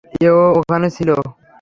[0.21, 1.15] এও ওখানে ছিলো।